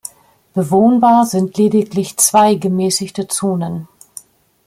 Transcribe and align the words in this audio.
Bewohnbar 0.55 1.27
sind 1.27 1.59
lediglich 1.59 2.17
zwei 2.17 2.55
gemäßigte 2.55 3.27
Zonen. 3.27 3.87